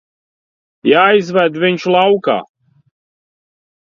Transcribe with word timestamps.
Jāizved 0.91 1.59
viņš 1.63 1.85
laukā. 1.97 2.39